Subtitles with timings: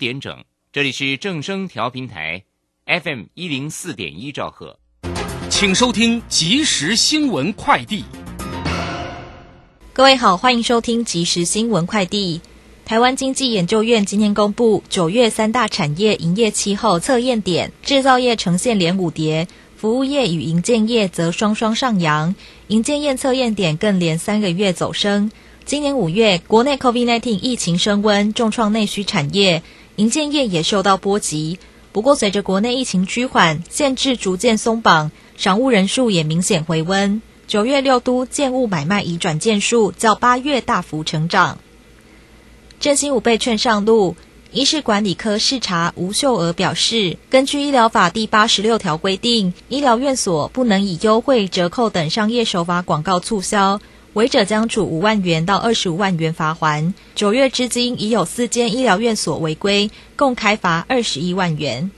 [0.00, 2.44] 点整，这里是正声调频台
[2.86, 4.78] ，FM 一零四点一兆赫，
[5.50, 8.06] 请收听即时新闻快递。
[9.92, 12.40] 各位好，欢迎收听即时新闻快递。
[12.86, 22.34] 台湾经济研究院今天公布九月三大产业营业期后测验点，制造业呈现连五跌，服务业与营建业则双双上扬，
[22.68, 25.30] 营建业测验点更连三个月走升。
[25.66, 29.62] 今年五月，国内 COVID-19 疫情升温，重创内需产业，
[30.00, 31.58] 营建业也受到波及。
[31.92, 37.20] 不过，随着国内疫情趋缓，限制逐渐松绑，赏物人数也明显回温。
[37.46, 41.58] 九月六都建物买卖移转件数较八月大幅成长。
[42.78, 44.16] 振兴五倍券上路，
[44.52, 53.82] 医事管理科视察吴秀娥表示，根据医疗法第八十六条规定，医疗院所不能以优惠、折扣等商业手法广告促销。
[54.14, 56.94] 违者将处五万元到二十五万元罚款。
[57.14, 61.90] 九月至今已有四间医疗院所违规，共开罚二十一万元。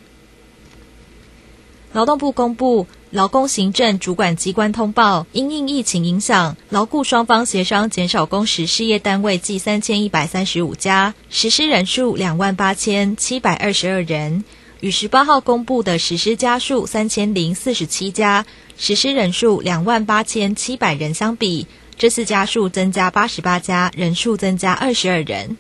[1.93, 14.45] 劳动部公布，劳工行政主管机关通报，因应疫情影响，劳雇双方协商减少工时事业单位计三千一百三十五家，实施人数两万八千七百二十二人，
[14.81, 18.47] 与十八号公布的实施家数三千零四十七家，
[18.79, 21.67] 实施人数两万八千七百人相比。
[22.03, 25.57] 这次家数增加八十八家，人数增加二十二人。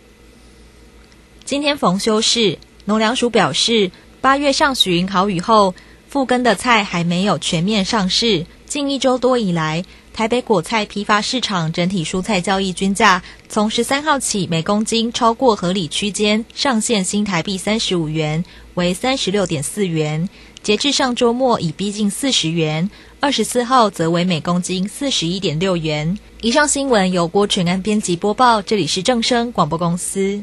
[1.44, 5.72] 今天逢休市，农粮署表示，八月上旬好雨后，
[6.08, 8.44] 复耕的菜还没有全面上市。
[8.66, 20.28] 近一周多以来，台北果菜批发市场整体蔬菜交易均价，从十三号起每公斤超过合理区间，上限新台币三十五元，为三十六点四元。
[20.64, 22.90] 截至上周末，已逼近四十元。
[23.22, 26.18] 二十四号则为每公斤四十一点六元。
[26.40, 30.42] 以上新闻由郭纯安编辑播报，这里是正声广播公司。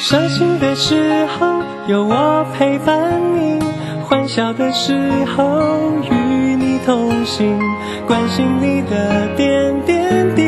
[0.00, 3.60] 伤心的时候有我陪伴你，
[4.04, 4.94] 欢笑的时
[5.36, 6.14] 候与
[6.54, 7.58] 你同行，
[8.06, 10.47] 关心你的点点滴滴。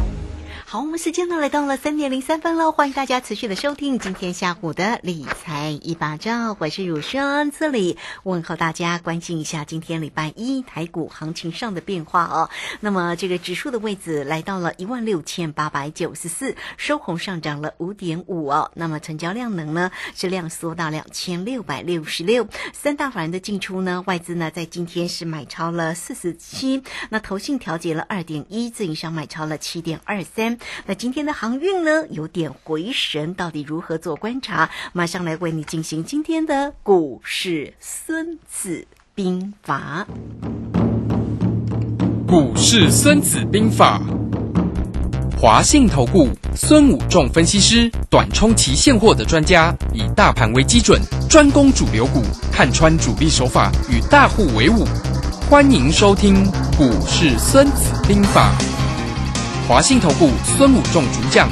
[0.71, 12.49] 好，我们时间呢来到了三点零三分了，欢迎大家持续的收听今天下午的理财一把照，我是汝轩，这里问候大家，关心一下今天礼拜一台股行情上的变化哦。
[12.79, 18.71] 那么这个指数的位置来到了一万六千八百九十四，收红上涨了五点五哦。
[18.73, 30.59] 那么成交量能呢是量缩到两千六百六十六，三大法人的进出呢，外资呢在今天是买超了四十七，那投信调节了二点一，自营商买超了七点二三。
[30.85, 34.69] 那今天的航运呢，有点回神，到底如何做观察？
[34.93, 38.85] 马上来为你进行今天的股市孙子
[39.15, 40.05] 兵法。
[42.27, 44.01] 股市孙子兵法，
[45.37, 54.85] 华信投顾孙武仲分析师，短冲期现货的专家，以大盘为基准，专攻主流股，看穿主力手法，与大户为伍。
[55.49, 56.45] 欢迎收听
[56.77, 58.55] 股市孙子兵法。
[59.71, 61.47] 华信投顾孙武仲主将，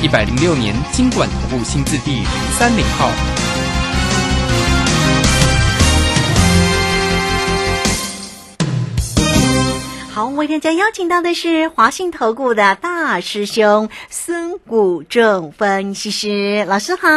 [0.00, 2.24] 一百零六年经管投顾新字第零
[2.56, 3.10] 三零号。
[10.14, 17.08] 好，为大家邀请到的是华信投顾的大师兄孙谷正分析师老师好。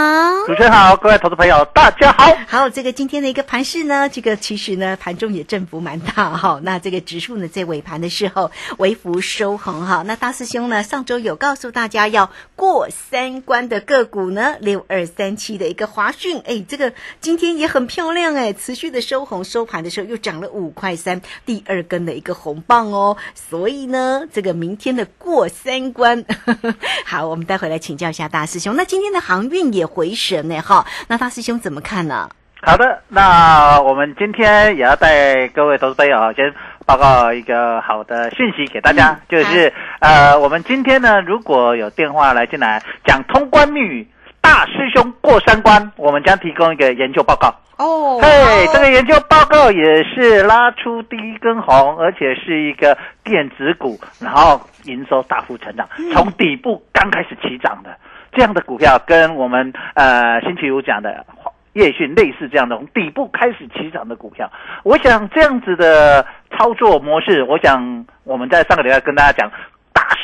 [0.47, 2.35] 主持人好，各位投资朋友，大家好。
[2.47, 6.59] 好，这个今天的一个盘势呢，这个其实呢盘中也振幅蛮大哈。
[6.63, 8.49] 那这个指数呢在尾盘的时候
[8.79, 10.01] 微幅收红哈。
[10.03, 16.91] 那大师兄呢上周有告诉大家要过三关的个股呢，六二三七的一个华讯，哎，这个
[17.21, 23.17] 今天也很漂亮哎，持续的收红，收盘的时候又涨了五块三，第二根的一个红棒哦。
[23.33, 26.23] 所以呢，这个明天的过三关，
[27.05, 28.75] 好，我们待会来请教一下大师兄。
[28.75, 32.29] 那今天的航运也回神呢哈，那大师兄怎么看呢？
[32.59, 36.51] 好的，那我们今天也要带各位投资朋友先
[36.87, 44.07] 报告一个好的讯息给大家，嗯就是呃，我们今天呢，如果有电话来进来讲通关密语，
[44.47, 47.53] 大师兄过三关，我们将提供一个研究报告。
[47.77, 57.89] 哦嘿，这个研究报告也是拉出第一根红，而且是一个电子股，然后营收大幅成长，从底部刚开始起涨的
[58.31, 61.25] 这样的股票，跟我们呃星期五讲的
[61.73, 64.49] 夜讯类似这样的从底部开始起涨的股票，
[64.83, 66.25] 我想这样子的
[66.57, 69.51] 操作模式，我想我们在上个礼拜跟大家讲。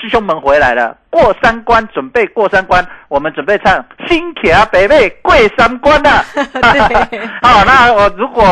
[0.03, 3.73] 大师兄们回来了，过三关，准备过三关，我们准备唱
[4.05, 6.21] 《新卡北北过三关》了。
[7.41, 8.45] 好，那我如果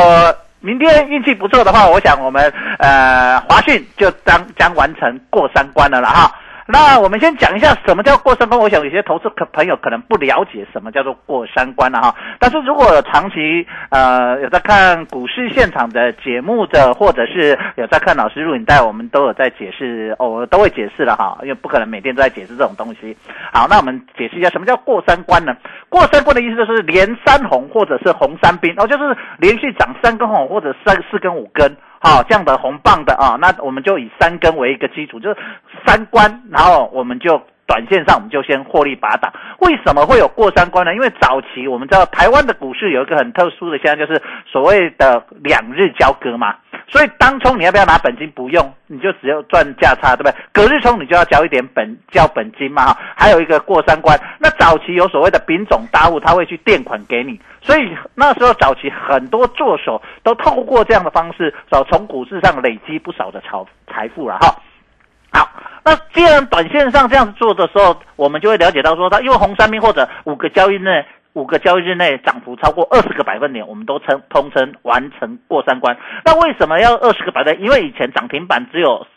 [0.62, 6.32] 明天运气不错的话，我想我们呃华讯就将将完成过三关了了哈。
[6.68, 8.60] 那我们先讲一下什么叫过三关。
[8.60, 12.16] 我想有些投资可朋友可能不了解什么叫做过三关了哈。
[12.40, 23.16] 但是如果长期呃有在看股市现场的节目的，或者是有在看老师录影带，我们都有在解释哦，我都会解释了哈，因为不可能每天都在解释这种东西。
[23.52, 25.54] 好，那我们解释一下什么叫过三关呢？
[25.90, 31.76] 过三关的意思就是连三红或者是红三兵，哦，就是连续涨三根红或者三四根五根。
[32.04, 35.38] 好，这样的红棒的啊，那我们就以三根为一个基础，就是
[35.86, 39.32] 三关，然后我们就短线上我们就先获利拔档。
[39.60, 40.96] 为什么会有过三关呢？
[40.96, 44.20] 因为早期我们知道台湾的股市有一个很特殊的现象，就是
[44.52, 46.56] 所谓的两日交割嘛。
[46.92, 48.30] 所以当冲你要不要拿本金？
[48.32, 50.36] 不用，你就只有赚价差，对不对？
[50.52, 53.00] 隔日冲你就要交一点本交本金嘛，哈。
[53.16, 63.48] 还有一个过三关，那早期有所谓的丙种大户，他会去垫款给你，所以那时候早期很多做手都透过这样的方式，哦，从股市上累积不少的财
[63.88, 64.54] 财富了哈。
[65.32, 65.50] 好，
[65.86, 71.06] 那既然短线上这样做的时候，我们就会了解到说，它因为红三兵或者五个交易日。
[71.34, 75.98] 五个交易日内涨幅超过二十个百分点，我们都称通称完成过三关。
[76.26, 77.64] 那为什么要二十个百分点？
[77.66, 79.08] 因为以前涨停板只有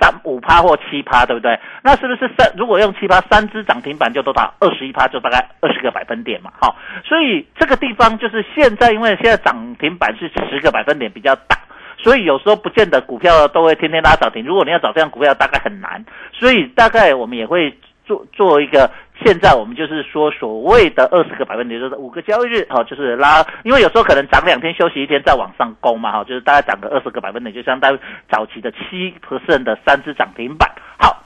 [0.00, 1.58] 三五趴或七趴，对不对？
[1.82, 2.52] 那是不是三？
[2.56, 4.54] 如果用七趴，三只涨停板就多大？
[4.60, 6.52] 二十一趴就大概二十个百分点嘛。
[6.60, 11.58] 好，所以这个地方就是现在，因为现在涨停板是十个百分点比较大。
[11.98, 16.04] 所以有时候不见得股票都会天天拉涨停，如果你要找这样股票，大概很难。
[16.32, 17.76] 所以大概我们也会
[18.06, 18.88] 做做一个。
[19.22, 30.68] 现在我们就是说，所谓的二十个百分点，就是五个交易日，哈，就是拉，因为有时候可能涨两天休息一天再往上攻嘛，哈，就是大概涨个二十个百分点，就相当于早期的七 percent 的三只涨停板，
[30.98, 31.22] 好，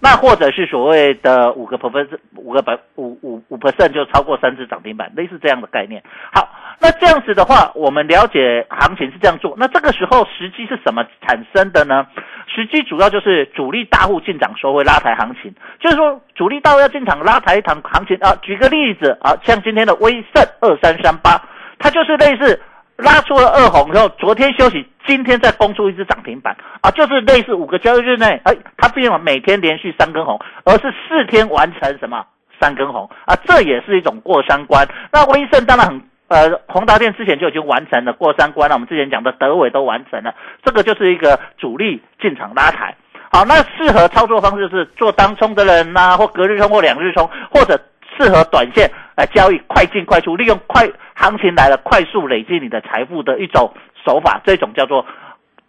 [0.00, 6.02] 那或者是所谓的五个 percent，五个百五五五 percent 就超过三只涨停板，类似这样的概念。
[6.32, 6.48] 好，
[6.80, 12.06] 那这样子的话，我们了解行情是这样做，那这个时候时机是什么产生的呢？
[12.46, 18.34] 时机主要就是主力大户进场时候会拉抬行情，就是说主力大户要进场拉抬一场行情啊。
[18.42, 21.40] 举个例子啊，像今天的威盛二三三八，
[21.78, 22.60] 它就是类似
[23.00, 32.24] 拉出了二红之后，昨天休息，今天再攻出一只涨停板啊，就是类似五个交易日内，哎，它并没有每天连续三根红，而是四天完成什么
[32.60, 34.86] 三根红啊，这也是一种过三关。
[35.12, 36.02] 那威盛当然很。
[36.30, 42.94] 呃，宏达电之前就已经完成了过三关了，我们之前讲的德伟都完成了，这个就是一个主力进场拉抬。
[43.32, 47.76] 好，那适合操作方式是做当冲的人呐、或隔日冲或两日冲，或者
[48.16, 48.88] 适合短线
[49.20, 53.74] 来交易快进快出，利用快行情来了快速累积你的财富的一种
[54.04, 55.04] 手法，这种叫做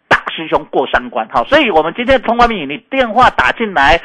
[0.07, 1.27] 大师兄过三关。
[1.29, 4.01] 好，所以我们今天通关密语，你电话打进来。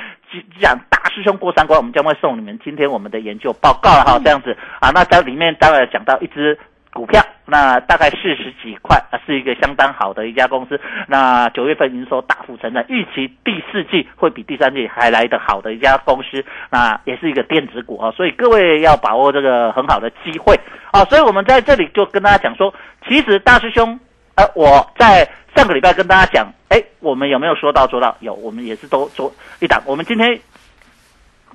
[0.60, 6.58] 讲大师兄过三关，我们将会送你们今天我们的研究报告了哈，这样子啊，那在里面当然讲到一只
[6.96, 10.80] 股票，那大概四十几块啊，是一个相当好的一家公司。
[11.06, 20.58] 那九月份营收大幅成长，预期第四季会比第三季还来得好的一家公司，那也是一个电子股啊，所以各位要把握这个很好的机会
[20.90, 21.04] 啊。
[21.04, 22.72] 所以我们在这里就跟大家讲说，
[23.06, 24.00] 其实大师兄，
[24.36, 25.28] 呃，我在。
[25.56, 28.14] 上个礼拜跟大家讲，哎，我们有没有说到做到？
[28.20, 29.80] 有，我们也是都做一档。
[29.86, 30.38] 我们今天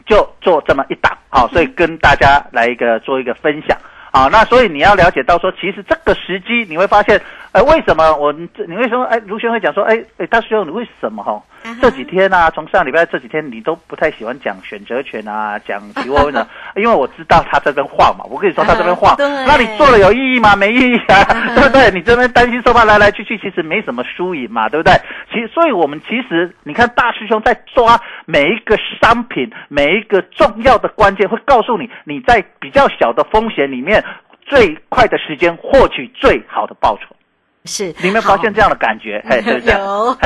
[0.07, 3.77] 就做这么一档，好，所以跟大家来一个做一个分享，
[4.13, 7.21] 好，那所以你要了解到说，其实这个时机你会发现，
[7.53, 11.41] 呃，为什么我你为什么哎，卢轩会讲说，哎哎，大师兄，你为什么哈？
[11.81, 18.23] 这几天啊，从上礼拜这几天，你都不太喜欢讲选择权啊，讲期货呢， 因为我知道他这边晃嘛。
[18.29, 20.55] 我跟你说，他这边晃，那你做了有意义吗？
[20.55, 21.91] 没意义啊， 对不对？
[21.91, 24.93] 你这边担心说话来来去去，其实没什么输赢嘛，对不对？
[25.31, 34.01] 其，所以我们其实你看，大师兄在抓每一个商品，每一个重要的关键，会告诉你你在比较小的风险里面，
[34.45, 37.13] 最快的时间获取最好的报酬。
[37.65, 39.23] 是，你有没有发现这样的感觉？
[39.65, 40.17] 有，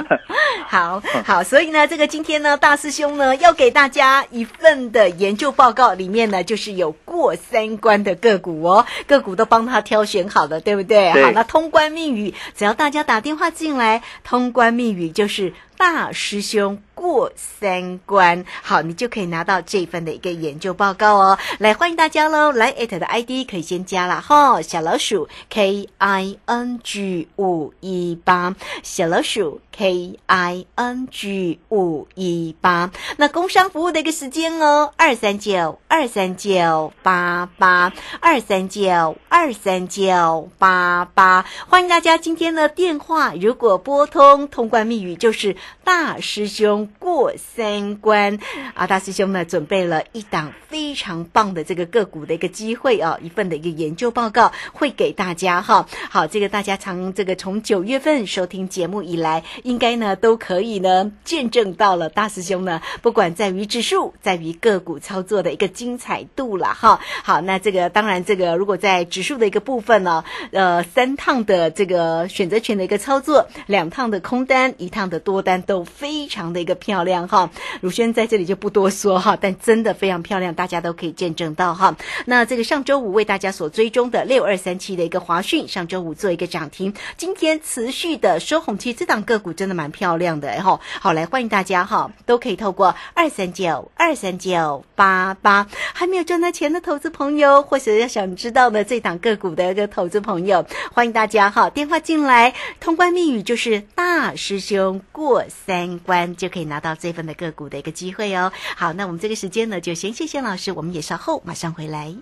[0.66, 11.10] 好好，所以呢，这个今天呢，大师兄呢要给大家一份的研究报告，里面呢就是有过三关的个股哦，个股都帮他挑选好了，对不对？
[11.10, 16.82] 好，那通关密语，只要大家打电话进来，通关密语就是大师兄。
[16.98, 21.38] 过三关，好，你就可以拿到这份的一个研究报告哦。
[21.60, 22.50] 来，欢迎大家喽！
[22.50, 32.90] 来艾特的 ID 可以先加了哈，小老鼠 K I N G 五一八，小老鼠 K I N G 五一八。
[33.16, 41.44] 那工商服务的一个时间哦，二三九二三九八八二三九二三九八八。
[41.68, 45.54] 欢迎大家今天的电话，如果拨通，通关密语就是
[45.84, 46.88] 大师兄。
[46.98, 48.38] 过三关
[48.74, 48.86] 啊！
[48.86, 55.86] 大师兄呢准备了一档非常棒的这个个股的一个机会哦，一份的一个研究报告会给大家哈。
[56.10, 67.00] 好，这个大家从这个从九月份收听节目以来，应该呢都可以呢见证到了大师兄呢，不管在于指数，在于个股操作的一个精彩度了哈。
[67.24, 76.78] 好，那这个当然这个如果在指数的一个部分呢，呃，三趟的这个选择权的一个操作，两趟的空单，一趟的多单都非常的一个。
[76.78, 77.50] 漂亮哈，
[77.80, 81.94] 鲁轩在这里就不多说哈，但真的非常漂亮，大家都可以见证到哈。
[82.24, 90.80] 那这个上周五为大家所追踪的六二三七的一个华讯，上周五做一个涨停，今天持续的收红期，这档个股真的蛮漂亮的哈。
[91.00, 106.68] 好，来欢迎大家哈，都可以透过二三九二三九八八，还没有赚到钱的投资朋友，或者要想知道的这档个股的一个投资朋友，欢迎大家哈，电话进来，通关密语就是大师兄过三关就可以。
[106.68, 108.52] 拿到这份的个股的一个机会哦。
[108.76, 112.14] 好，那我们这个时间呢，就先谢谢老师，我们也稍后马上回来。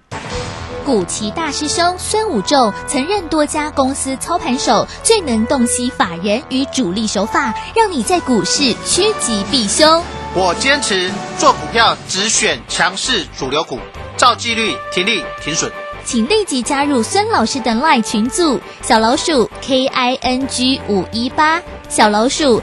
[0.85, 10.01] 古奇大师兄孙武仲曾任多家公司操盘手，最能洞悉法人与主力手法，让你在股市趋吉避凶。
[10.33, 13.81] 我坚持做股票只选强势主流股，
[14.17, 15.71] 照纪律停利停损。
[16.05, 22.63] 请立即加入孙老师的 LINE 群组，小老鼠 K I N G 五一八，小老鼠。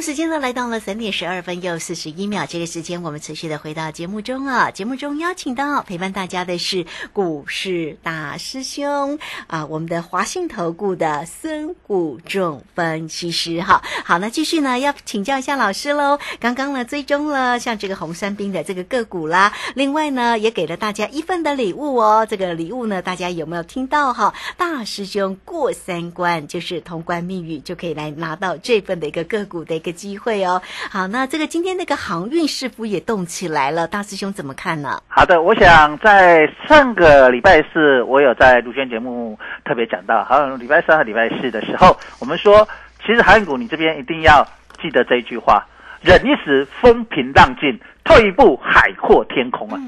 [0.00, 4.70] 时间呢来到了三点十二分又四十一秒，这个时间我们持续的回到节目中啊。
[4.70, 13.82] 节目中邀请到陪伴大家的是股市大师兄啊，我们的华信投顾的孙谷仲分析师哈。
[14.04, 16.18] 好，那继续呢要请教一下老师喽。
[16.38, 22.24] 刚刚呢追踪了像这个红山兵的这个个股啦，另外呢也给了大家一份的礼物哦。
[22.24, 24.32] 这个礼物呢大家有没有听到哈？
[24.56, 29.87] 大师兄过三关就是通关密语，就可以来拿到这份的一个个股的一个。
[29.92, 35.00] 机会哦，好，那这个今天那个航运是否也动起来了，大师兄怎么看呢？
[35.08, 42.66] 好的，我想在上个礼拜四，我有在卢轩节目特别讲到，好像礼拜三和礼拜四的时候，我们说，
[43.04, 44.46] 其实航运股你这边一定要
[44.82, 45.66] 记得这一句话：
[46.00, 49.78] 忍一时风平浪静，退一步海阔天空啊。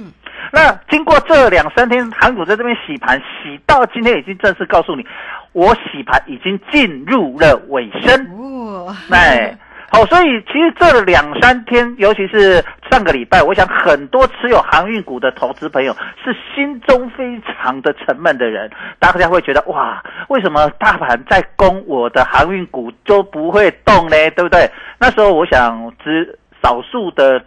[0.52, 5.06] 那经过这两三天，韩股在这边洗盘，洗到今天已经正式告诉你，
[5.52, 8.26] 我洗盘已经进入了尾声。
[9.92, 15.92] 好，所以其实这两三天，尤其是上个礼拜，我想很多持有航运股的投资朋友
[16.24, 24.16] 是心中非常的沉闷的人，大家会觉得哇，为什么大盘在攻我的航运股就不会动呢？
[24.36, 24.70] 对不对？
[24.98, 27.44] 那时候我想，只少数的。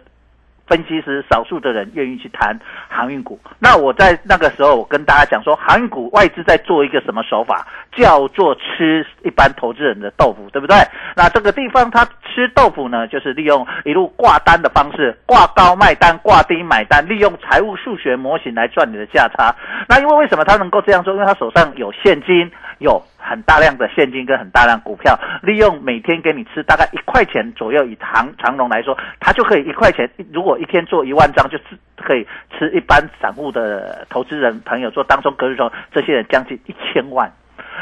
[0.66, 10.76] 分析师少数的人愿意去谈航运股，那我在那个时候，我跟大家讲说，航运股外资在做一个什么手法，叫做吃一般投资人的豆腐，对不对？
[11.14, 19.54] 那这个地方他吃豆腐呢，就是利用一路挂单的方式，挂高卖单，挂低买单，利用财务数学模型来赚你的价差。
[19.88, 21.12] 那因为为什么他能够这样做？
[21.14, 22.50] 因为他手上有现金，
[22.84, 23.02] 有。
[23.26, 31.64] 很大量的现金跟很大量股票，利用每天给你吃大概一块钱左右，以长长龙来说，他就可以一块钱，如果一天做一万张，就是
[31.96, 37.32] 可以吃一般散户的投资人朋友做当中隔日中这些人将近一千万。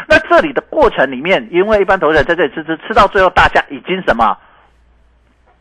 [0.06, 4.38] 那这里的过程里面，因为一般投资人在这里吃吃吃到最后，大家已经什么？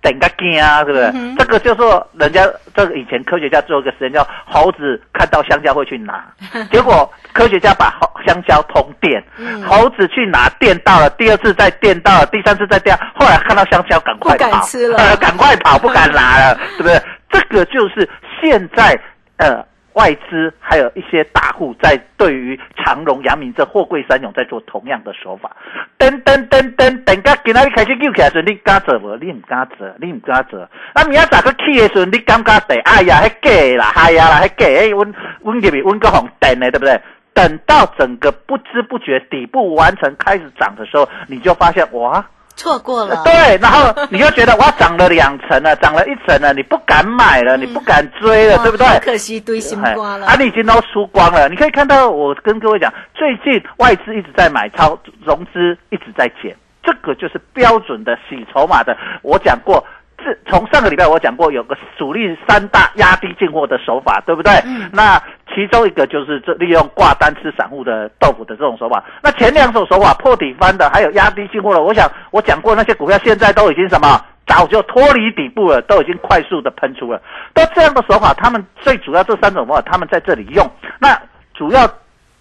[0.02, 1.36] 等个惊啊，是不是？
[1.38, 6.24] 这个就说人家这个以前科学家做一个实验，叫猴子看到香蕉会去拿，
[6.72, 7.94] 结果科学家把
[8.26, 9.24] 香蕉通电，
[9.68, 14.62] 猴子去拿电到了，第二次再电到了，第三次再电，后来看到香蕉赶快跑，
[15.22, 17.02] 赶快跑，不敢拿了，是不是？
[17.30, 18.10] 这个就是
[18.42, 19.00] 现在
[19.38, 19.64] 呃。
[19.94, 25.52] 外资还有一些大户在对于长荣、阳明这货柜三勇在做同样的手法，
[26.00, 29.18] 噔噔噔噔，等下今仔日开始救起来时，你敢做无？
[29.18, 30.70] 你唔敢做，你唔敢做。
[30.96, 37.02] 那明仔早个起的时候，你感觉得哎呀，迄假啦，哎呀啦，迄假，哎，温温入面温个红等的，对不对？
[37.34, 42.26] 等到整个不知不觉底部完成开始涨的时候，你就发现哇。
[42.56, 48.86] 错过了， 对，然后你就觉得哇，涨了两层了，涨了一层了，你不敢买了，你不敢追了，对不对？
[49.00, 51.50] 可惜堆心瓜了，啊，你已经都输光了。
[51.50, 58.98] 你可以看到，我跟各位讲，最近外资一直在买超，融资一直在减，这个就是标准的洗筹码的。
[59.22, 59.84] 我讲过。
[60.24, 64.54] 是从上个礼拜我讲过，有个主力三大压低进货的手法，对不对？
[64.66, 64.88] 嗯。
[64.94, 65.20] 那
[65.54, 69.04] 其中一个就是这利用挂单吃散户的豆腐的这种手法。
[69.22, 74.08] 那前两种手法破底翻的，还有压低进货的，我想我讲过那些股票现在都已经什么，
[74.48, 77.22] 早就脱离底部了，都已经快速的喷出了。
[77.54, 80.70] 都这样的手法，他们最主要这三种方法，他们在这里用。
[81.00, 81.20] 那
[81.54, 81.88] 主要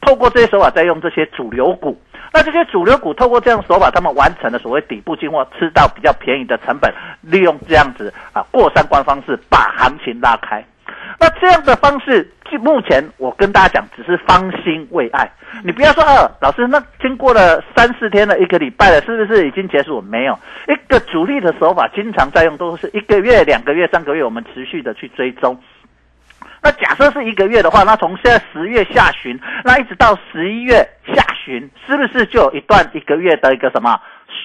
[0.01, 2.01] 透过这些手法，在用这些主流股。
[2.33, 10.65] 那这些主流股透过这样手法，他们完成了所谓底部进货，吃到比较便宜的成本，利用这样子啊过三关方式把行情拉开。
[11.21, 15.31] 那这样的方式，就目前我跟大家讲，只是方兴未艾。
[15.63, 20.01] 你不要说啊，老师，那经过了三四天的一个礼拜了，是不是已经结束？
[20.01, 25.61] 没有，一个主力的手法，经常在用，都是一个月、两个月、三个月，我们持续的去追踪。
[26.63, 30.77] 那假设是一个月的话，那从现在十月下旬，那一直到十一月
[31.15, 34.01] 下旬，是不是就有一段一个月的一个什么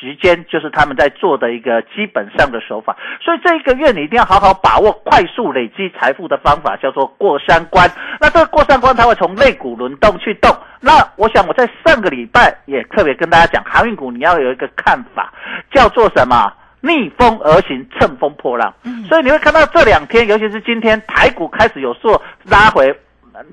[0.05, 2.95] 时间，就是他们在做的一个基本上的手法？
[3.21, 7.89] 所以这一个月你一定要好好把握快速累积财富的方法，叫做过三关。
[8.19, 10.55] 那这个过三关，它会从肋骨轮动去动。
[10.79, 15.33] 那我想我在上个礼拜也特别跟大家讲，航运股你要有一个看法，
[15.71, 16.53] 叫做什么？
[16.81, 18.71] 逆风而行，乘风破浪。
[19.09, 22.95] 所以你会看到这两天，尤其是今天，台股开始有做拉回。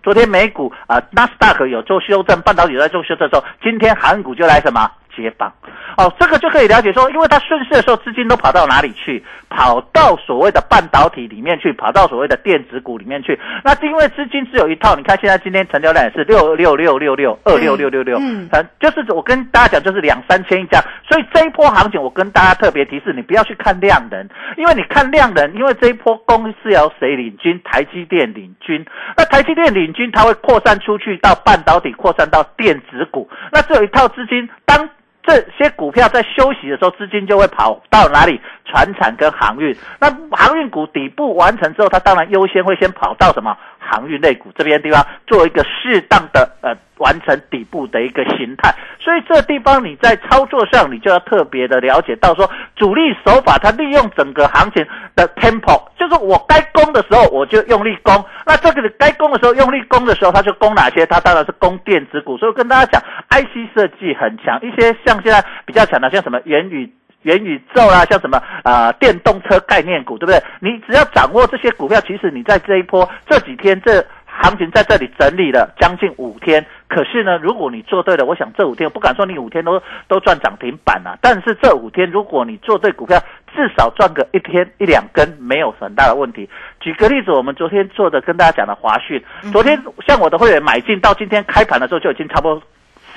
[0.02, 4.88] 昨天美股啊，纳斯达克有做修正，半导体在做修正的时候，今天韩股就来什么？
[5.16, 5.52] 接棒
[5.96, 9.22] 哦，这个就可以了解说，因为它顺势的时候，资金都跑到哪里去？
[9.50, 13.38] 跑到所谓的半导体里面去，跑到所谓的电子股里面去。
[13.62, 18.48] 那因为资金只有一套，你看现在今天成交量也是六六六六六二六六六六，嗯，
[18.80, 20.80] 就是我跟大家讲，就是两三千一家。
[21.06, 27.60] 所以这一波行情，我跟大家特别提示，你不要去看量能，因为你看量能，因为这一波公司由谁领军？
[27.62, 28.82] 台积电领军。
[29.18, 33.28] 那台积电领军，它会扩散出去到半导体，扩散到电子股。
[33.52, 34.88] 那只有一套资金，当。
[35.22, 38.40] 这些股票在休息的时候，资金就会跑到哪里？
[38.64, 39.76] 船产跟航运。
[40.00, 43.56] 那航运股底部完成之后，它当然优先会先跑到什么？
[43.82, 48.74] 航运类股这边地方，做一个适当的呃完成底部的一个形态。
[49.00, 61.04] 所以这地方你在操作上，你就要特别的了解到说，主力手法它利用整个行情的 tempo，就是我该攻的时候我就用力攻，那这个该攻的时候用力攻的时候，它就攻哪些？
[61.06, 62.38] 它当然是攻电子股。
[62.38, 66.92] 所以跟大家讲，IC 设计很强，一些像现在比较强的，像什么元宇。
[67.22, 70.42] 元宇宙啦，像什么啊电动车概念股，对不对？
[70.60, 76.64] 你只要掌握这些股票，其实你在这一波这几天这行情在这里整理了将近五天。
[76.88, 83.18] 可是呢，如果你做对了，我想这五天我不敢说你五天都都赚涨停板啊，但是这五天如果你做对股票，
[83.54, 86.48] 至少赚个一天一两根没有很大的问题。
[86.80, 92.62] 举个例子，我们昨天做的跟大家讲的华讯，昨天像我的会员买进到今天开盘的时候就已经差不多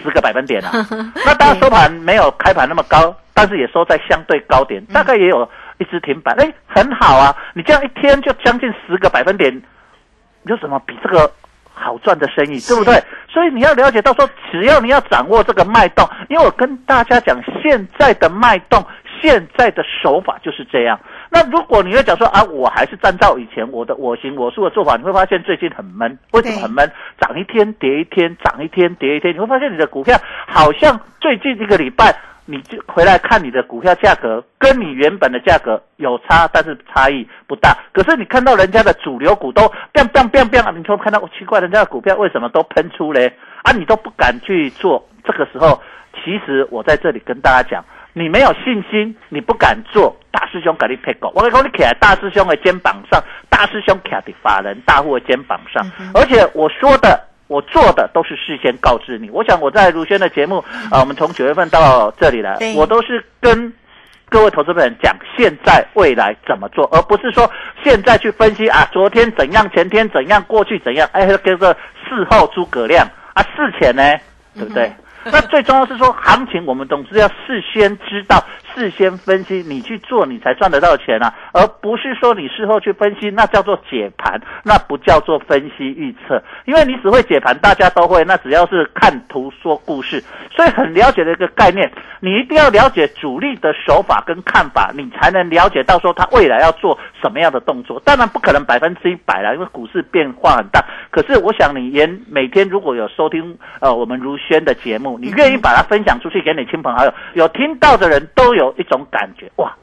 [0.03, 0.71] 十个百分点啊。
[1.25, 3.15] 那当然收盘没有开盘那么高。
[3.37, 5.45] 但是也收在相对高点，大概也有
[5.77, 7.35] 一只停板，哎，很好啊！
[7.53, 9.61] 你这样一天就将近十个百分点，
[10.45, 11.29] 有什么比这个
[11.73, 12.93] 好赚的生意，对不对？
[13.27, 18.81] 所以你要了解到说，只要你要掌握这个脉动，因为我跟大家讲，现在的脉动，
[19.21, 20.97] 现在的手法就是这样。
[21.29, 26.17] 那如果你要讲说啊，我还是站照以前我的我行我素的做法，你会发现最近很闷。
[26.31, 26.91] 为什么很闷？
[27.19, 32.15] 涨一天跌一天，涨一天跌一天，你会发现你的股票好像最近一个礼拜。
[32.47, 37.75] 你就回来看你的股票价格，跟你原本的价格有差，但是差异不大。
[37.91, 43.33] 可是你看到人家的主流股都变变变变，你说看到奇怪，人家的股票为什么都喷出嘞？
[43.63, 45.03] 啊，你都不敢去做。
[45.23, 45.81] 这个时候，
[46.23, 47.83] 其实我在这里跟大家讲，
[48.17, 50.15] 你没有信心，你不敢做。
[50.31, 57.27] 大师兄给你配股，我跟你讲，你卡在大师兄的肩膀上，大师兄卡在法人大户的肩膀上，而且我说的。
[57.47, 59.29] 我做的都是事先告知你。
[59.29, 60.57] 我想我在如轩的节目
[60.89, 63.71] 啊，我们从九月份到这里来，我都是跟
[64.29, 67.47] 各位投资人讲现在未来怎么做，而不是说
[67.83, 71.71] 现在去分析啊，昨天怎样，前天怎样，过去怎样，哎，这个
[72.03, 74.01] 事后诸葛亮啊，事前呢，
[74.55, 74.91] 对不对？
[75.31, 78.43] 那最重要是说，行情我们总是要事先知道、
[78.75, 86.43] 事先分析，你去做，你才赚得到钱啊，而不是说你事后去分析，那叫做解盘，那不叫做分析预测。
[86.65, 98.01] 因为你只会解盘，大家都会，那只要是看图说故事，所以很了解的一个概念，你一定要了解主力的手法跟看法，你才能了解到说他未来要做什么样的动作。
[98.05, 100.83] 当然不可能百分之一百啦，因为股市变化很大。
[101.11, 109.75] 可是我想你也每天如果有收听呃我们如轩的节目，你愿意把它分享出去给你亲朋好友，有听到的人都有一种感觉，哇，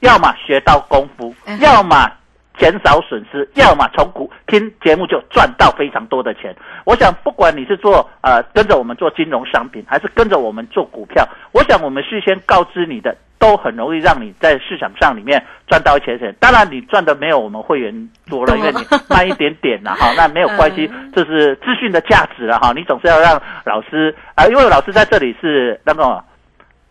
[0.00, 2.10] 要么学到功夫，要么
[2.58, 6.54] 减少损失，要么从股听节目就赚到非常多的钱。
[6.84, 16.34] 我想，不管你是做呃跟着我们做金融商品，还是跟着我们做股票，我想我们事先告知你的，都很容易让你在市场上里面赚到一些钱。
[16.38, 18.78] 当然，你赚的没有我们会员多了，因为你
[19.08, 22.72] 慢一点点了 哈，那没有关系，这是资讯的价值了哈。
[22.76, 26.22] 你总是要让老师啊、因为老师在这里是那个。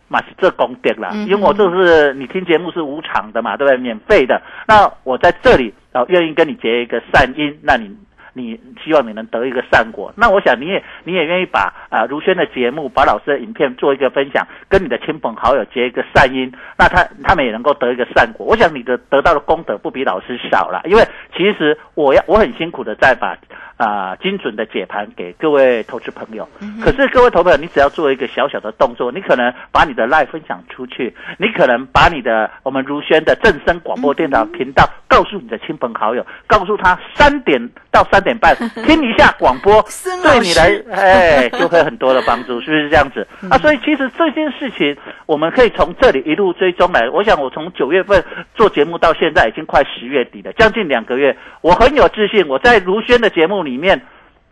[0.10, 3.78] 嘛是这功德啦，因为我这是你听节目是无偿的嘛，对不对？
[3.78, 4.42] 免费的。
[4.68, 7.96] 那我在这里啊、呃愿意跟你结一个善因，那你
[8.34, 10.14] 你希望你能得一个善果。
[10.16, 18.46] 那我想你也你也愿意把啊、呃如轩的节目，把老师的影片做一个分享，跟你的亲朋好友结一个善因，那他他们也能够得一个善果。
[18.46, 21.04] 我想你的得到的功德不比老师少了，因为
[21.40, 23.38] 其实我要我很辛苦的在把
[23.78, 26.46] 啊、精准的解盘给各位投资朋友。
[26.84, 38.54] 可是各位投资朋友，你只要做一个小小的动作，你可能把你的 live 分享出去，你可能把你的我们如轩的正声广播电台频道告诉你的亲朋好友，告诉他三点到三点半
[38.86, 39.82] 听一下广播，
[40.24, 43.26] 对你来哎就会很多的帮助，是不是这样子？
[43.50, 44.94] 啊，所以其实这件事情
[45.26, 47.10] 我们可以从这里一路追踪来。
[47.10, 48.22] 我想我从九月份
[48.56, 51.29] 做节目到现在已经快十月底了，将近两个月，
[51.62, 54.02] 我很有自信，我在卢轩的节目里面。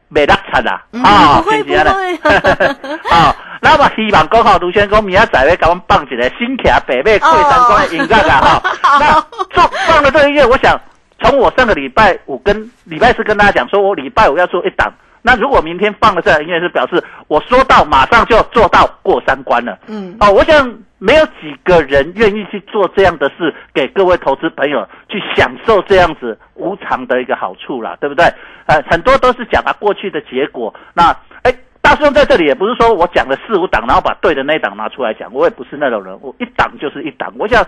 [0.10, 8.64] 没落惨啦，啊，不会是不是这样不呢啊，那么希望刚好，卢轩讲明仔载会给我们放一个新卡北美贵山光的音乐啊哈。
[9.02, 9.22] 那
[9.54, 10.80] 做放了这个音乐，我想
[11.20, 14.90] 从我上个礼拜五跟礼拜四跟大家讲说，我礼拜五要做一档。
[15.28, 19.78] 那如果明天放了这个音乐，是表示我说到马上就做到过三关了。
[19.88, 28.26] 嗯，哦，我想没有几个人愿意去做这样的事，给各位投资朋友去享受这样子无偿的一个好处啦，对不对？
[28.68, 30.74] 呃，很多都是讲他过去的结果。
[30.94, 31.14] 那
[31.44, 37.34] 哎，大师兄在这里也不是说我讲了四五档，然后把对的那一档拿出来讲，我也不是那种人，我一档就是一档。
[37.38, 37.62] 我想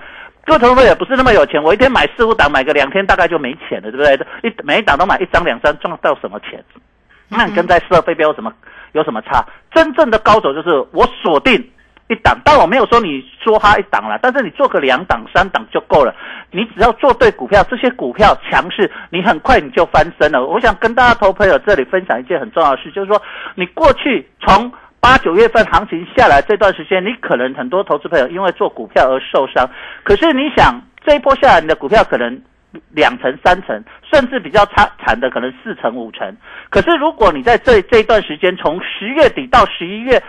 [0.45, 4.49] 各位投资朋友也不是那么有钱，我一天买四五档，买个两天大概就没钱了，对不对？
[4.49, 6.63] 一每一档都买一张两张，赚到什么钱？
[7.29, 8.51] 那你跟在设飞镖有什么
[8.93, 9.45] 有什么差？
[9.71, 11.53] 真正的高手就是我锁定
[12.09, 16.13] 一档，但我没有说你说他一档了，但是你做个两档、三档就够了。
[16.51, 20.43] 你只要做对股票，这些股票强势，你很快你就翻身了。
[20.43, 23.21] 我想跟大家投朋友这里分享一件很重要的事，就是说
[23.53, 29.69] 你过去从八九月份行情下来这段时间，你可能很多投资朋友因为做股票而受伤，
[30.03, 32.41] 可是你想这一波下来，你的股票可能。
[32.91, 36.35] 两成、三成，甚至比较差惨的可能四成、五成。
[36.69, 40.21] 可是如果你在这这一段时间，从十月底到十一月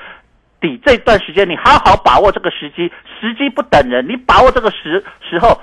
[0.60, 5.60] 底这段时间，你好好把握这个时机，时机不等人，你把握这个时时候，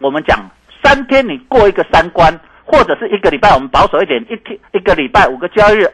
[0.00, 0.38] 我们讲
[0.82, 2.32] 三天你过一个三关，
[2.64, 5.88] 或者是一个礼拜，我们保守一点，一天一个礼拜五个交易日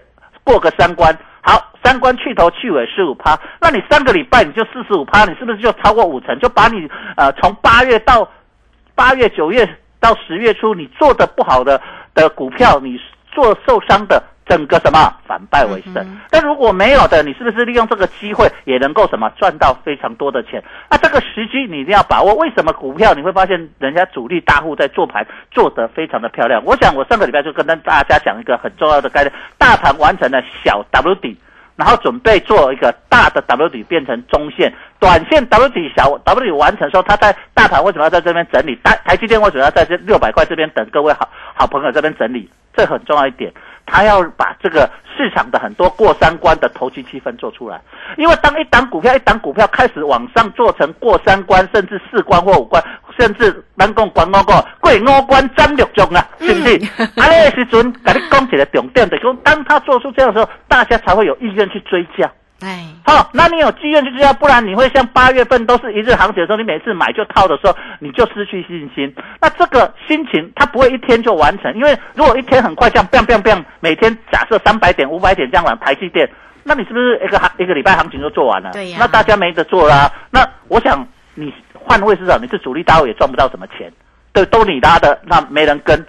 [0.45, 1.17] 过个三关。
[1.43, 6.37] 好，三关去头去尾十五趴，那你三个礼拜你就四十五趴，你是不是就超过五成？
[6.41, 8.29] 就把你呃从八月到
[8.97, 9.65] 八月、九月
[10.07, 11.81] 到十月初，你做的不好的
[12.15, 12.97] 的股票，你
[13.33, 15.95] 做受伤的，整个什么反败为胜。
[16.31, 20.63] 但如果没有的，你是不是利用这个机会也能够什么赚到非常多的钱？
[20.89, 22.35] 那这个时机你一定要把握。
[22.35, 26.63] 为什么股票你会发现人家主力大户在做盘做得非常的漂亮？
[26.65, 31.37] 我想我上个礼拜就跟大家讲一个很重要的概念：大盘完成了小 W 底。
[31.77, 38.79] 然后准备做一个大的 W 底变成中线，短线 W 底小 W 底完成的时候，它在大盘为什么要在这边整理？
[38.83, 42.51] 台台积电为什么要在这六百块这边等各位好好朋友这边整理？
[42.75, 43.53] 这很重要一点，
[43.87, 47.81] 他要把这个市场的很多过三关的投机气氛做出来。
[48.19, 52.83] 因为当一档股票一档股票开始往上做成过三关，甚至四关或五关，
[53.19, 56.77] 甚至咱讲关五个过五关斩六将啊，是不是？
[57.21, 62.31] 啊，那个时阵，跟你讲一个重点，就是讲当他做出这样的时候，大家才会有意愿去追价。
[62.61, 69.15] 哎，好，那你有积怨就这样，不然你会像八月份都是一日行情的时候，你每次买就套的时候，你就失去信心。
[69.41, 76.29] 那这个心情它不会一天就完成，因为如果一天很快这样 biang biang biang，每天假设三百点、五百点这样往台积电，
[76.65, 78.71] 那你是不是一个行一个礼拜行情就做完了？
[78.73, 80.11] 对呀那大家没得做啦。
[80.31, 83.93] 那我想你换位市场，你是主力大户也赚不到什么钱，
[84.33, 86.07] 对，都你拉的，那没人跟。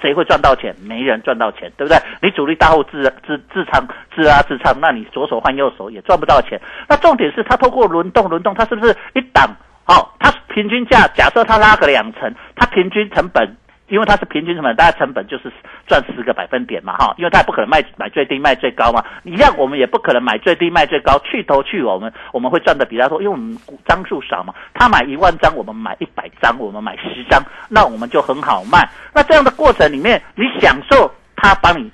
[0.00, 0.74] 谁会赚到钱？
[0.82, 1.98] 没人赚到钱，对不对？
[2.22, 6.60] 你主力大户自自自仓自拉自仓，那你左手换右手也赚不到钱。
[6.88, 9.48] 那重点是它透过轮动轮动，它是不是一档？
[9.84, 13.56] 好、它平均价假设它拉个两成，它平均成本。
[13.90, 15.52] 因为它是平均成本，大家成本就是
[15.86, 28.88] 赚十个百分点嘛，哈，因为它也不可能卖买最低卖最高嘛，一样我们也不可能买最低卖最高，去头去尾我们我们会赚的比他多，因为我们股张数少嘛，他买一万张，我们买一百张，我们买十张，那我们就很好卖。
[29.12, 31.90] 那这样的过程里面，你享受他帮你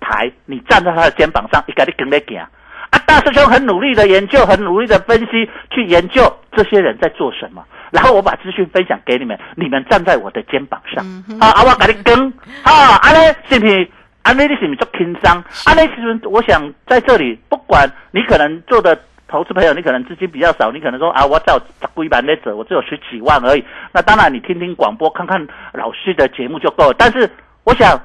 [0.00, 2.40] 抬，你站在他的肩膀上，一个你跟得行。
[2.90, 11.04] 啊，大师兄很努力的研究，很努力的分析，去研究这些人在做什么，然后我把资讯分享给你们，你们站在我的肩膀上，
[11.40, 13.88] 啊，啊，我给你跟，啊，安尼是不是？
[14.22, 15.44] 安尼你是不是做轻松？
[15.64, 23.64] 安尼其实我想在这里，不管你可能做的投资朋友，你可能资金比较少，你可能说啊，我只有十几万在走，我只有十几万而已。
[23.90, 25.40] 那当然，你听听广播，看看
[25.72, 26.94] 老师的节目就够了。
[26.98, 27.30] 但是
[27.64, 27.98] 我想，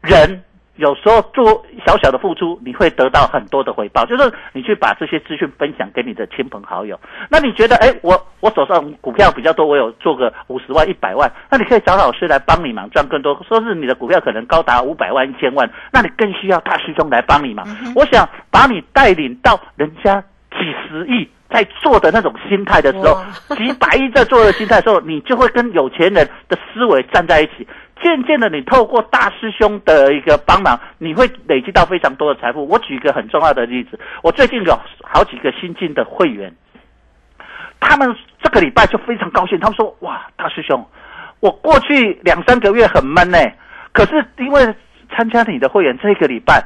[0.00, 0.42] 人
[0.78, 4.06] 有时候做小小的付出，你会得到很多的回报。
[4.06, 6.98] 就是你去把这些资讯分享给你的亲朋好友。
[7.28, 13.38] 那你觉得，哎，我我手上股票比较多，我有做个五十万、一百万，那你可以找老师来帮你忙，赚更多。
[13.48, 17.66] 说是你的股票可能高达五百万、一千万，那你更需要大师兄来帮你忙。
[17.96, 21.28] 我想把你带领到人家几十亿。
[21.50, 23.16] 在做的那种心态的时候，
[23.56, 27.66] 几百亿在做的心态的时候，你就会跟有钱人的思维站在一起。
[28.02, 32.66] 渐渐的，你透过大师兄的一个帮忙，你会累积到非常多的财富。
[32.66, 36.52] 我举一个很重要的例子，我最近有好几个新进的会员，
[37.80, 40.86] 他们这个礼拜就非常高兴，他们说：“哇，大师兄，
[41.40, 43.38] 我过去两三个月很闷呢，
[43.92, 44.62] 可是因为
[45.10, 46.64] 参加你的会员，这个礼拜。”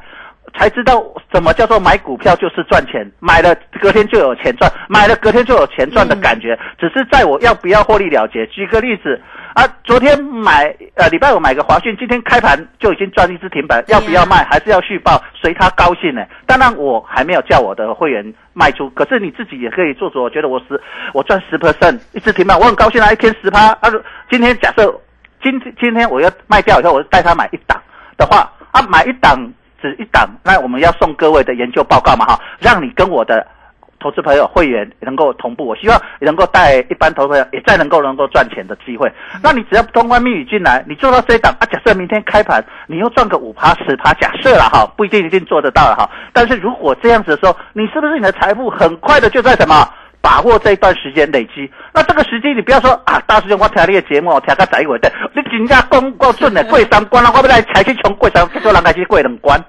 [0.55, 1.01] 才知道
[1.33, 6.59] 什么叫做买股票就是赚钱，买了隔天就有钱赚，买了隔天就有钱赚的感觉。
[6.77, 8.45] 只是在我要不要获利了结。
[8.47, 9.19] 举个例子
[9.53, 14.43] 啊，昨天买呃礼拜五买个华讯，今天开盘就已经赚一只停板，要不要卖？
[14.45, 15.21] 还是要续报？
[15.33, 16.25] 随他高兴呢。
[16.45, 20.23] 当然我还没有叫我的会员卖出，可是你自己也可以做主。
[20.23, 20.81] 我觉得我十
[21.13, 23.73] 我赚十 percent 一只停板，我很高兴啊，一天十趴。
[23.81, 24.93] 他说今天假设
[25.41, 27.79] 今今天我要卖掉以后，我带他买一档
[28.17, 29.51] 的话啊，买一档。
[29.83, 33.45] 只一档，那我们要送各位的研究报告嘛，哈，让你跟我的
[34.03, 35.65] 投资朋友会员能够同步。
[35.65, 39.09] 我希望能够带一般投资朋友也再能够能够赚钱的机会。
[39.41, 46.09] 那你只要通关密语进来，你做到这一档啊，假设明天开盘你又赚个五趴十趴，假设了哈，不一定一定做得到了哈。
[46.33, 49.87] 但是如果这样子的时候，你是不是你的财富很快的就在什么
[50.19, 51.71] 把握这一段时间累积？
[51.93, 59.63] 那这个时机你不要说啊，大师兄我听你的节目，听个十一回的，你真正讲够准的，过三关了，我要来采去从过三，结果人开始过两关。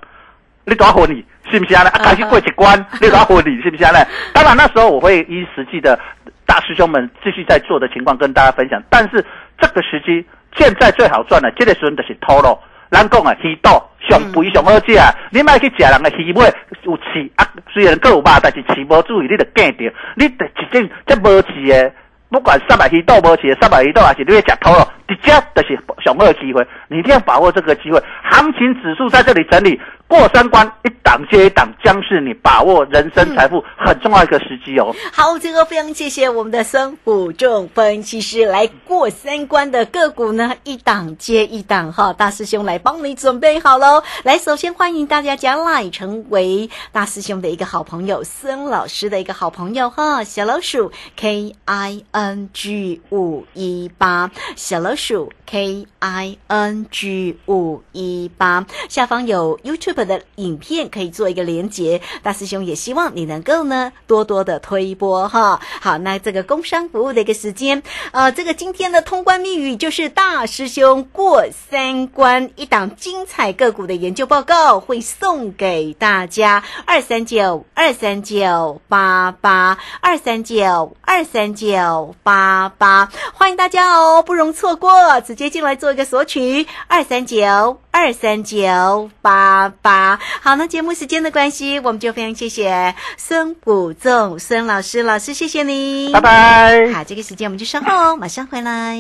[0.67, 1.83] 你多混你是不是啊？
[1.83, 3.93] 啊，开始过一关，你多混你是不是啊？
[4.33, 5.99] 当然那时候我会依实际的
[6.47, 8.83] 大师兄们继续在做的情况跟大家分享。
[8.91, 9.25] 但是
[9.59, 10.27] 这个时机
[10.57, 12.59] 现在最好赚的，这个时候就是套路。
[12.91, 13.71] 咱讲啊，鱼肚
[14.09, 15.13] 上肥上好食啊！
[15.31, 16.45] 你莫去食人的鱼尾
[16.85, 17.05] 有刺
[17.35, 19.93] 啊，虽然够有肉，但是刺无注意，你就见着。
[20.15, 21.93] 你得一种这无刺的，
[22.31, 26.65] 不管三百鱼肚无刺，三百鱼肚还是你要食套路，直接就是上好的机会。
[26.87, 28.01] 你一定要把握这个机会。
[28.31, 29.81] 行情指数在这里整理。
[30.15, 34.95] 过三关，一档接一档，将是你把握人生财富很重要一个时机哦。
[35.13, 44.05] 好，这个非常谢谢我们的孙虎仲分析师来过三关的个股呢，一档接一档哈，大师兄来帮你准备好喽。
[44.23, 60.04] 来，首先欢迎大家加来成为大师兄的一个好朋友，孙老师的一个好朋友哈，小老鼠 K I N G 五一八，小老鼠 K I N G 五一八，下方有 YouTube。
[60.05, 65.61] 的影片可以做一个连接，大师兄也希望你能够呢多多的推播哈。
[65.81, 89.73] 好，那这个工商服务的一个时间，呃，这个今天的通关密语就是大师兄过三关，一档精彩个股的研究报告会送给大家，二三九二三九八八二三九二三九八八，欢迎大家哦，不容错过，直接进来做一个索取，二三九二三九八。
[89.85, 96.91] 吧，好，那节目时间的关系，我们就非常谢谢孙谷仲孙老师，老师谢谢你，拜拜。
[96.91, 98.99] 好，这个时间我们就稍后马上回来。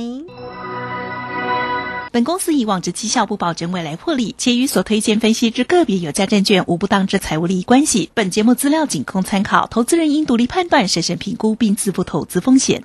[2.12, 8.10] 本公司以往之绩效不保证未来获利，且与所推荐分析之个别有价证券无不当之财务利益关系。
[8.12, 12.84] 本节目资料仅供参考，投资人应独立判断、审慎评估并自负投资风险。